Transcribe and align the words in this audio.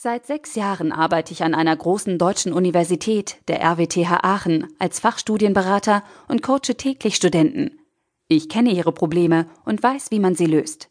Seit 0.00 0.26
sechs 0.26 0.54
Jahren 0.54 0.92
arbeite 0.92 1.32
ich 1.32 1.42
an 1.42 1.56
einer 1.56 1.74
großen 1.74 2.18
deutschen 2.18 2.52
Universität, 2.52 3.38
der 3.48 3.60
RWTH 3.60 4.20
Aachen, 4.22 4.68
als 4.78 5.00
Fachstudienberater 5.00 6.04
und 6.28 6.40
coache 6.40 6.76
täglich 6.76 7.16
Studenten. 7.16 7.80
Ich 8.28 8.48
kenne 8.48 8.70
ihre 8.70 8.92
Probleme 8.92 9.46
und 9.64 9.82
weiß, 9.82 10.12
wie 10.12 10.20
man 10.20 10.36
sie 10.36 10.46
löst. 10.46 10.88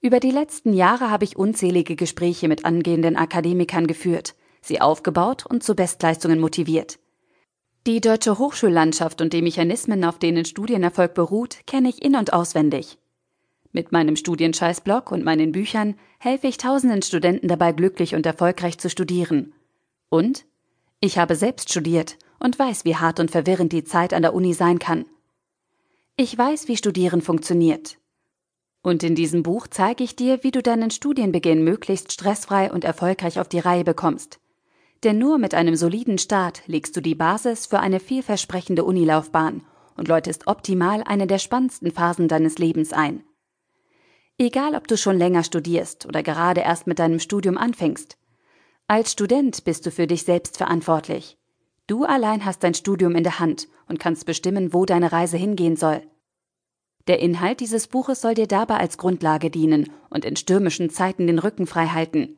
Über 0.00 0.18
die 0.18 0.32
letzten 0.32 0.72
Jahre 0.72 1.08
habe 1.08 1.22
ich 1.22 1.36
unzählige 1.36 1.94
Gespräche 1.94 2.48
mit 2.48 2.64
angehenden 2.64 3.14
Akademikern 3.14 3.86
geführt, 3.86 4.34
sie 4.60 4.80
aufgebaut 4.80 5.46
und 5.46 5.62
zu 5.62 5.76
Bestleistungen 5.76 6.40
motiviert. 6.40 6.98
Die 7.86 8.00
deutsche 8.00 8.40
Hochschullandschaft 8.40 9.20
und 9.20 9.34
die 9.34 9.42
Mechanismen, 9.42 10.04
auf 10.04 10.18
denen 10.18 10.44
Studienerfolg 10.44 11.14
beruht, 11.14 11.58
kenne 11.68 11.90
ich 11.90 12.04
in 12.04 12.16
und 12.16 12.32
auswendig. 12.32 12.98
Mit 13.76 13.92
meinem 13.92 14.16
Studienscheißblog 14.16 15.12
und 15.12 15.22
meinen 15.22 15.52
Büchern 15.52 15.96
helfe 16.18 16.46
ich 16.46 16.56
tausenden 16.56 17.02
Studenten 17.02 17.46
dabei, 17.46 17.72
glücklich 17.72 18.14
und 18.14 18.24
erfolgreich 18.24 18.78
zu 18.78 18.88
studieren. 18.88 19.52
Und 20.08 20.46
ich 20.98 21.18
habe 21.18 21.36
selbst 21.36 21.68
studiert 21.68 22.16
und 22.38 22.58
weiß, 22.58 22.86
wie 22.86 22.96
hart 22.96 23.20
und 23.20 23.30
verwirrend 23.30 23.72
die 23.72 23.84
Zeit 23.84 24.14
an 24.14 24.22
der 24.22 24.32
Uni 24.32 24.54
sein 24.54 24.78
kann. 24.78 25.04
Ich 26.16 26.38
weiß, 26.38 26.68
wie 26.68 26.78
Studieren 26.78 27.20
funktioniert. 27.20 27.98
Und 28.80 29.02
in 29.02 29.14
diesem 29.14 29.42
Buch 29.42 29.66
zeige 29.66 30.04
ich 30.04 30.16
dir, 30.16 30.42
wie 30.42 30.52
du 30.52 30.62
deinen 30.62 30.90
Studienbeginn 30.90 31.62
möglichst 31.62 32.12
stressfrei 32.12 32.72
und 32.72 32.82
erfolgreich 32.82 33.38
auf 33.40 33.48
die 33.50 33.58
Reihe 33.58 33.84
bekommst. 33.84 34.40
Denn 35.04 35.18
nur 35.18 35.36
mit 35.36 35.52
einem 35.52 35.76
soliden 35.76 36.16
Start 36.16 36.62
legst 36.66 36.96
du 36.96 37.02
die 37.02 37.14
Basis 37.14 37.66
für 37.66 37.80
eine 37.80 38.00
vielversprechende 38.00 38.84
Unilaufbahn 38.84 39.66
und 39.98 40.08
läutest 40.08 40.46
optimal 40.46 41.02
eine 41.04 41.26
der 41.26 41.38
spannendsten 41.38 41.90
Phasen 41.90 42.26
deines 42.26 42.56
Lebens 42.56 42.94
ein. 42.94 43.22
Egal, 44.38 44.74
ob 44.74 44.86
du 44.86 44.98
schon 44.98 45.16
länger 45.16 45.44
studierst 45.44 46.04
oder 46.04 46.22
gerade 46.22 46.60
erst 46.60 46.86
mit 46.86 46.98
deinem 46.98 47.20
Studium 47.20 47.56
anfängst. 47.56 48.18
Als 48.86 49.12
Student 49.12 49.64
bist 49.64 49.86
du 49.86 49.90
für 49.90 50.06
dich 50.06 50.24
selbst 50.24 50.58
verantwortlich. 50.58 51.38
Du 51.86 52.04
allein 52.04 52.44
hast 52.44 52.62
dein 52.62 52.74
Studium 52.74 53.14
in 53.16 53.24
der 53.24 53.38
Hand 53.38 53.66
und 53.88 53.98
kannst 53.98 54.26
bestimmen, 54.26 54.74
wo 54.74 54.84
deine 54.84 55.10
Reise 55.10 55.38
hingehen 55.38 55.76
soll. 55.76 56.02
Der 57.06 57.20
Inhalt 57.20 57.60
dieses 57.60 57.86
Buches 57.86 58.20
soll 58.20 58.34
dir 58.34 58.46
dabei 58.46 58.76
als 58.76 58.98
Grundlage 58.98 59.50
dienen 59.50 59.90
und 60.10 60.26
in 60.26 60.36
stürmischen 60.36 60.90
Zeiten 60.90 61.26
den 61.26 61.38
Rücken 61.38 61.66
frei 61.66 61.86
halten. 61.86 62.36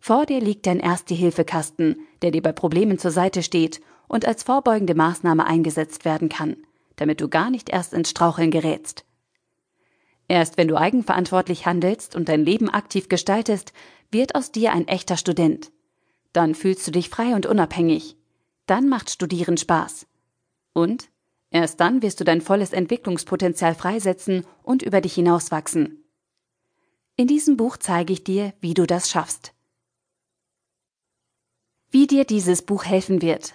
Vor 0.00 0.26
dir 0.26 0.40
liegt 0.40 0.66
dein 0.66 0.80
Erste-Hilfe-Kasten, 0.80 2.00
der 2.22 2.32
dir 2.32 2.42
bei 2.42 2.52
Problemen 2.52 2.98
zur 2.98 3.12
Seite 3.12 3.44
steht 3.44 3.80
und 4.08 4.26
als 4.26 4.42
vorbeugende 4.42 4.96
Maßnahme 4.96 5.46
eingesetzt 5.46 6.04
werden 6.04 6.28
kann, 6.28 6.56
damit 6.96 7.20
du 7.20 7.28
gar 7.28 7.50
nicht 7.50 7.68
erst 7.68 7.92
ins 7.92 8.10
Straucheln 8.10 8.50
gerätst. 8.50 9.04
Erst 10.28 10.56
wenn 10.56 10.68
du 10.68 10.76
eigenverantwortlich 10.76 11.66
handelst 11.66 12.14
und 12.16 12.28
dein 12.28 12.44
Leben 12.44 12.70
aktiv 12.70 13.08
gestaltest, 13.08 13.72
wird 14.10 14.34
aus 14.34 14.52
dir 14.52 14.72
ein 14.72 14.88
echter 14.88 15.16
Student. 15.16 15.72
Dann 16.32 16.54
fühlst 16.54 16.86
du 16.86 16.90
dich 16.90 17.08
frei 17.08 17.34
und 17.34 17.46
unabhängig. 17.46 18.16
Dann 18.66 18.88
macht 18.88 19.10
Studieren 19.10 19.56
Spaß. 19.56 20.06
Und 20.72 21.10
erst 21.50 21.80
dann 21.80 22.02
wirst 22.02 22.20
du 22.20 22.24
dein 22.24 22.40
volles 22.40 22.72
Entwicklungspotenzial 22.72 23.74
freisetzen 23.74 24.46
und 24.62 24.82
über 24.82 25.00
dich 25.00 25.14
hinauswachsen. 25.14 26.04
In 27.16 27.26
diesem 27.26 27.56
Buch 27.56 27.76
zeige 27.76 28.12
ich 28.12 28.24
dir, 28.24 28.54
wie 28.60 28.74
du 28.74 28.86
das 28.86 29.10
schaffst. 29.10 29.52
Wie 31.90 32.06
dir 32.06 32.24
dieses 32.24 32.62
Buch 32.62 32.86
helfen 32.86 33.20
wird. 33.20 33.54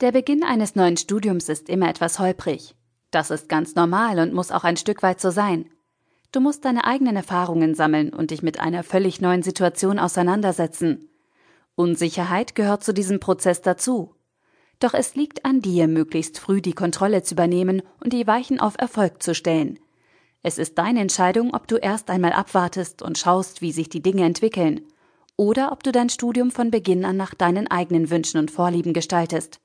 Der 0.00 0.12
Beginn 0.12 0.42
eines 0.42 0.74
neuen 0.74 0.96
Studiums 0.96 1.50
ist 1.50 1.68
immer 1.68 1.88
etwas 1.88 2.18
holprig. 2.18 2.74
Das 3.10 3.30
ist 3.30 3.48
ganz 3.48 3.74
normal 3.74 4.18
und 4.18 4.32
muss 4.32 4.50
auch 4.50 4.64
ein 4.64 4.76
Stück 4.76 5.02
weit 5.02 5.20
so 5.20 5.30
sein. 5.30 5.70
Du 6.32 6.40
musst 6.40 6.64
deine 6.64 6.84
eigenen 6.84 7.16
Erfahrungen 7.16 7.74
sammeln 7.74 8.12
und 8.12 8.30
dich 8.30 8.42
mit 8.42 8.60
einer 8.60 8.82
völlig 8.82 9.20
neuen 9.20 9.42
Situation 9.42 9.98
auseinandersetzen. 9.98 11.08
Unsicherheit 11.76 12.54
gehört 12.54 12.84
zu 12.84 12.92
diesem 12.92 13.20
Prozess 13.20 13.62
dazu. 13.62 14.14
Doch 14.80 14.92
es 14.92 15.14
liegt 15.14 15.44
an 15.44 15.62
dir, 15.62 15.88
möglichst 15.88 16.38
früh 16.38 16.60
die 16.60 16.74
Kontrolle 16.74 17.22
zu 17.22 17.34
übernehmen 17.34 17.82
und 18.02 18.12
die 18.12 18.26
Weichen 18.26 18.60
auf 18.60 18.74
Erfolg 18.78 19.22
zu 19.22 19.34
stellen. 19.34 19.78
Es 20.42 20.58
ist 20.58 20.78
deine 20.78 21.00
Entscheidung, 21.00 21.54
ob 21.54 21.66
du 21.66 21.76
erst 21.76 22.10
einmal 22.10 22.32
abwartest 22.32 23.02
und 23.02 23.18
schaust, 23.18 23.62
wie 23.62 23.72
sich 23.72 23.88
die 23.88 24.02
Dinge 24.02 24.24
entwickeln, 24.24 24.82
oder 25.36 25.72
ob 25.72 25.82
du 25.82 25.92
dein 25.92 26.08
Studium 26.08 26.50
von 26.50 26.70
Beginn 26.70 27.04
an 27.04 27.16
nach 27.16 27.34
deinen 27.34 27.66
eigenen 27.68 28.10
Wünschen 28.10 28.38
und 28.38 28.50
Vorlieben 28.50 28.92
gestaltest. 28.92 29.60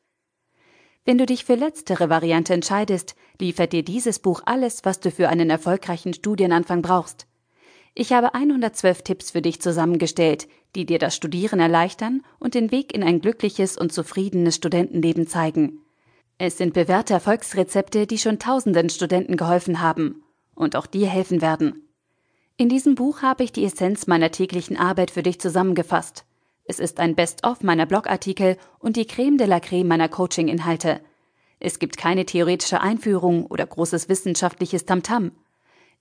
Wenn 1.03 1.17
du 1.17 1.25
dich 1.25 1.45
für 1.45 1.55
letztere 1.55 2.09
Variante 2.09 2.53
entscheidest, 2.53 3.15
liefert 3.39 3.73
dir 3.73 3.83
dieses 3.83 4.19
Buch 4.19 4.41
alles, 4.45 4.85
was 4.85 4.99
du 4.99 5.09
für 5.09 5.29
einen 5.29 5.49
erfolgreichen 5.49 6.13
Studienanfang 6.13 6.83
brauchst. 6.83 7.25
Ich 7.95 8.13
habe 8.13 8.35
112 8.35 9.01
Tipps 9.01 9.31
für 9.31 9.41
dich 9.41 9.61
zusammengestellt, 9.61 10.47
die 10.75 10.85
dir 10.85 10.99
das 10.99 11.15
Studieren 11.15 11.59
erleichtern 11.59 12.23
und 12.39 12.53
den 12.53 12.71
Weg 12.71 12.93
in 12.93 13.03
ein 13.03 13.19
glückliches 13.19 13.77
und 13.77 13.91
zufriedenes 13.91 14.55
Studentenleben 14.55 15.27
zeigen. 15.27 15.79
Es 16.37 16.57
sind 16.57 16.73
bewährte 16.73 17.13
Erfolgsrezepte, 17.13 18.07
die 18.07 18.17
schon 18.17 18.39
tausenden 18.39 18.89
Studenten 18.89 19.37
geholfen 19.37 19.81
haben 19.81 20.23
und 20.55 20.75
auch 20.75 20.85
dir 20.85 21.07
helfen 21.07 21.41
werden. 21.41 21.87
In 22.57 22.69
diesem 22.69 22.95
Buch 22.95 23.23
habe 23.23 23.43
ich 23.43 23.51
die 23.51 23.65
Essenz 23.65 24.07
meiner 24.07 24.31
täglichen 24.31 24.77
Arbeit 24.77 25.11
für 25.11 25.23
dich 25.23 25.39
zusammengefasst. 25.39 26.25
Es 26.71 26.79
ist 26.79 27.01
ein 27.01 27.15
Best-of 27.15 27.63
meiner 27.63 27.85
Blogartikel 27.85 28.55
und 28.79 28.95
die 28.95 29.05
Creme 29.05 29.37
de 29.37 29.45
la 29.45 29.59
Creme 29.59 29.89
meiner 29.89 30.07
Coaching-Inhalte. 30.07 31.01
Es 31.59 31.79
gibt 31.79 31.97
keine 31.97 32.25
theoretische 32.25 32.79
Einführung 32.79 33.45
oder 33.45 33.65
großes 33.65 34.07
wissenschaftliches 34.07 34.85
Tamtam. 34.85 35.33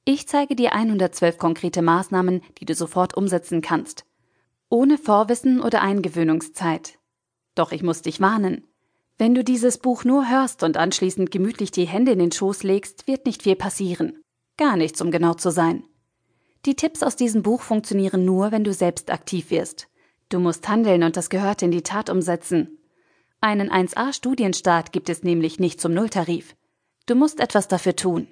Ich 0.04 0.28
zeige 0.28 0.54
dir 0.54 0.72
112 0.72 1.38
konkrete 1.38 1.82
Maßnahmen, 1.82 2.40
die 2.58 2.66
du 2.66 2.76
sofort 2.76 3.16
umsetzen 3.16 3.62
kannst. 3.62 4.04
Ohne 4.68 4.96
Vorwissen 4.96 5.60
oder 5.60 5.82
Eingewöhnungszeit. 5.82 7.00
Doch 7.56 7.72
ich 7.72 7.82
muss 7.82 8.02
dich 8.02 8.20
warnen. 8.20 8.68
Wenn 9.18 9.34
du 9.34 9.42
dieses 9.42 9.78
Buch 9.78 10.04
nur 10.04 10.30
hörst 10.30 10.62
und 10.62 10.76
anschließend 10.76 11.32
gemütlich 11.32 11.72
die 11.72 11.88
Hände 11.88 12.12
in 12.12 12.20
den 12.20 12.30
Schoß 12.30 12.62
legst, 12.62 13.08
wird 13.08 13.26
nicht 13.26 13.42
viel 13.42 13.56
passieren. 13.56 14.22
Gar 14.56 14.76
nichts, 14.76 15.00
um 15.00 15.10
genau 15.10 15.34
zu 15.34 15.50
sein. 15.50 15.82
Die 16.64 16.76
Tipps 16.76 17.02
aus 17.02 17.16
diesem 17.16 17.42
Buch 17.42 17.62
funktionieren 17.62 18.24
nur, 18.24 18.52
wenn 18.52 18.62
du 18.62 18.72
selbst 18.72 19.10
aktiv 19.10 19.50
wirst. 19.50 19.89
Du 20.30 20.38
musst 20.38 20.68
handeln 20.68 21.02
und 21.02 21.16
das 21.16 21.28
Gehörte 21.28 21.66
in 21.66 21.72
die 21.72 21.82
Tat 21.82 22.08
umsetzen. 22.08 22.78
Einen 23.40 23.70
1A-Studienstart 23.70 24.92
gibt 24.92 25.08
es 25.08 25.22
nämlich 25.22 25.58
nicht 25.58 25.80
zum 25.80 25.92
Nulltarif. 25.92 26.54
Du 27.06 27.16
musst 27.16 27.40
etwas 27.40 27.68
dafür 27.68 27.96
tun. 27.96 28.28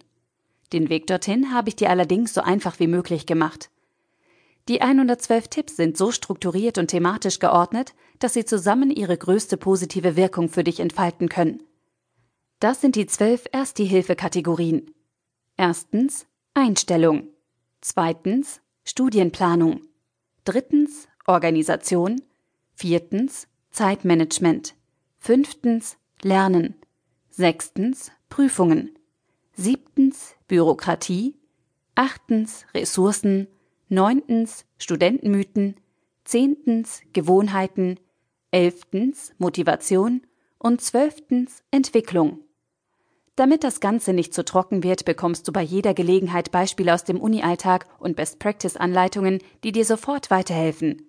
Den 0.72 0.90
Weg 0.90 1.06
dorthin 1.08 1.52
habe 1.52 1.70
ich 1.70 1.76
dir 1.76 1.90
allerdings 1.90 2.34
so 2.34 2.40
einfach 2.40 2.78
wie 2.78 2.86
möglich 2.86 3.26
gemacht. 3.26 3.70
Die 4.68 4.80
112 4.80 5.48
Tipps 5.48 5.76
sind 5.76 5.96
so 5.96 6.12
strukturiert 6.12 6.78
und 6.78 6.88
thematisch 6.88 7.38
geordnet, 7.38 7.94
dass 8.18 8.34
sie 8.34 8.44
zusammen 8.44 8.90
ihre 8.90 9.16
größte 9.16 9.56
positive 9.56 10.14
Wirkung 10.14 10.48
für 10.48 10.62
dich 10.62 10.78
entfalten 10.78 11.28
können. 11.28 11.62
Das 12.60 12.80
sind 12.80 12.94
die 12.94 13.06
zwölf 13.06 13.46
Erste-Hilfe-Kategorien. 13.50 14.94
Erstens 15.56 16.26
Einstellung. 16.54 17.28
Zweitens 17.80 18.60
Studienplanung. 18.84 19.80
Drittens 20.48 21.08
Organisation. 21.26 22.22
Viertens 22.72 23.48
Zeitmanagement. 23.68 24.76
Fünftens 25.18 25.98
Lernen. 26.22 26.74
Sechstens 27.28 28.10
Prüfungen. 28.30 28.98
Siebtens 29.52 30.36
Bürokratie. 30.46 31.34
Achtens 31.96 32.64
Ressourcen. 32.72 33.48
Neuntens 33.90 34.64
Studentenmythen. 34.78 35.74
Zehntens 36.24 37.02
Gewohnheiten. 37.12 38.00
Elftens 38.50 39.34
Motivation. 39.36 40.22
Und 40.56 40.80
zwölftens 40.80 41.62
Entwicklung. 41.70 42.38
Damit 43.38 43.62
das 43.62 43.78
Ganze 43.78 44.12
nicht 44.14 44.34
zu 44.34 44.44
trocken 44.44 44.82
wird, 44.82 45.04
bekommst 45.04 45.46
du 45.46 45.52
bei 45.52 45.62
jeder 45.62 45.94
Gelegenheit 45.94 46.50
Beispiele 46.50 46.92
aus 46.92 47.04
dem 47.04 47.20
Uni-Alltag 47.20 47.86
und 48.00 48.16
Best-Practice-Anleitungen, 48.16 49.38
die 49.62 49.70
dir 49.70 49.84
sofort 49.84 50.32
weiterhelfen. 50.32 51.08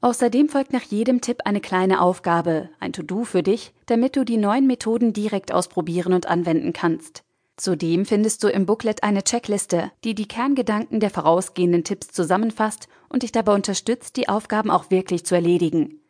Außerdem 0.00 0.48
folgt 0.48 0.72
nach 0.72 0.82
jedem 0.82 1.20
Tipp 1.20 1.42
eine 1.44 1.60
kleine 1.60 2.00
Aufgabe, 2.00 2.70
ein 2.80 2.92
To-Do 2.92 3.22
für 3.22 3.44
dich, 3.44 3.72
damit 3.86 4.16
du 4.16 4.24
die 4.24 4.38
neuen 4.38 4.66
Methoden 4.66 5.12
direkt 5.12 5.52
ausprobieren 5.52 6.14
und 6.14 6.26
anwenden 6.26 6.72
kannst. 6.72 7.22
Zudem 7.56 8.06
findest 8.06 8.42
du 8.42 8.48
im 8.48 8.66
Booklet 8.66 9.04
eine 9.04 9.22
Checkliste, 9.22 9.92
die 10.02 10.16
die 10.16 10.26
Kerngedanken 10.26 10.98
der 10.98 11.10
vorausgehenden 11.10 11.84
Tipps 11.84 12.08
zusammenfasst 12.08 12.88
und 13.08 13.22
dich 13.22 13.30
dabei 13.30 13.54
unterstützt, 13.54 14.16
die 14.16 14.28
Aufgaben 14.28 14.72
auch 14.72 14.90
wirklich 14.90 15.24
zu 15.24 15.36
erledigen. 15.36 16.00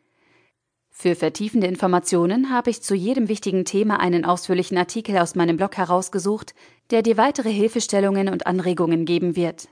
Für 0.99 1.13
vertiefende 1.13 1.67
Informationen 1.67 2.49
habe 2.49 2.71
ich 2.71 2.81
zu 2.81 2.95
jedem 2.95 3.27
wichtigen 3.27 3.65
Thema 3.65 3.99
einen 3.99 4.25
ausführlichen 4.25 4.79
Artikel 4.79 5.19
aus 5.19 5.35
meinem 5.35 5.55
Blog 5.55 5.77
herausgesucht, 5.77 6.55
der 6.89 7.03
dir 7.03 7.17
weitere 7.17 7.51
Hilfestellungen 7.51 8.29
und 8.29 8.47
Anregungen 8.47 9.05
geben 9.05 9.35
wird. 9.35 9.67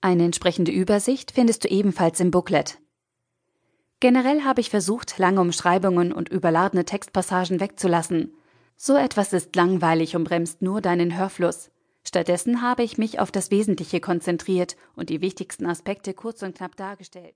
Eine 0.00 0.24
entsprechende 0.24 0.72
Übersicht 0.72 1.32
findest 1.32 1.64
du 1.64 1.68
ebenfalls 1.68 2.18
im 2.18 2.30
Booklet. 2.30 2.78
Generell 4.00 4.42
habe 4.42 4.62
ich 4.62 4.70
versucht, 4.70 5.18
lange 5.18 5.42
Umschreibungen 5.42 6.12
und 6.12 6.30
überladene 6.30 6.86
Textpassagen 6.86 7.60
wegzulassen. 7.60 8.32
So 8.78 8.96
etwas 8.96 9.34
ist 9.34 9.54
langweilig 9.54 10.16
und 10.16 10.24
bremst 10.24 10.62
nur 10.62 10.80
deinen 10.80 11.14
Hörfluss. 11.14 11.70
Stattdessen 12.04 12.62
habe 12.62 12.84
ich 12.84 12.96
mich 12.96 13.20
auf 13.20 13.30
das 13.30 13.50
Wesentliche 13.50 14.00
konzentriert 14.00 14.76
und 14.96 15.10
die 15.10 15.20
wichtigsten 15.20 15.66
Aspekte 15.66 16.14
kurz 16.14 16.42
und 16.42 16.56
knapp 16.56 16.74
dargestellt. 16.76 17.34